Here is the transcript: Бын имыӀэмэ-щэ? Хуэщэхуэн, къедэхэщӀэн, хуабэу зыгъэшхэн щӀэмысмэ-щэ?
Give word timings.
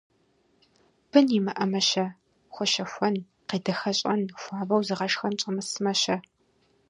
Бын 1.09 1.25
имыӀэмэ-щэ? 1.37 2.05
Хуэщэхуэн, 2.53 3.15
къедэхэщӀэн, 3.47 4.21
хуабэу 4.41 4.81
зыгъэшхэн 4.87 5.33
щӀэмысмэ-щэ? 5.39 6.15